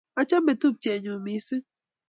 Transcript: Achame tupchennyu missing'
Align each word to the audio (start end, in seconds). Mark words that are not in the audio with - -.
Achame 0.19 0.53
tupchennyu 0.61 1.13
missing' 1.25 1.65